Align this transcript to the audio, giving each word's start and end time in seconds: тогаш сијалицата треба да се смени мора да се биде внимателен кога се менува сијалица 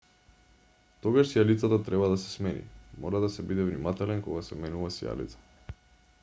тогаш 1.01 1.27
сијалицата 1.33 1.77
треба 1.89 2.07
да 2.13 2.17
се 2.23 2.31
смени 2.37 2.63
мора 3.05 3.21
да 3.27 3.29
се 3.35 3.45
биде 3.53 3.67
внимателен 3.69 4.25
кога 4.29 4.43
се 4.49 4.59
менува 4.65 4.91
сијалица 4.99 5.79